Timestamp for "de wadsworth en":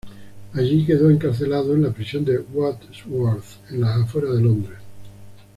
2.25-3.81